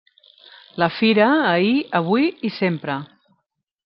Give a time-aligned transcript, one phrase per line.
[0.83, 2.97] La fira ahir, avui i sempre.